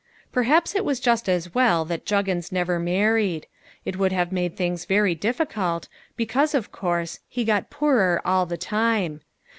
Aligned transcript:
Perhaps 0.33 0.73
it 0.73 0.83
was 0.83 0.99
just 0.99 1.29
as 1.29 1.53
well 1.53 1.85
that 1.85 2.07
Juggins 2.07 2.51
never 2.51 2.79
married. 2.79 3.45
It 3.85 3.99
would 3.99 4.11
have 4.11 4.31
made 4.31 4.57
things 4.57 4.85
very 4.85 5.13
difficult 5.13 5.87
because, 6.15 6.55
of 6.55 6.71
course, 6.71 7.19
he 7.29 7.45
got 7.45 7.69
poorer 7.69 8.19
all 8.25 8.47
the 8.47 8.57
time. 8.57 9.21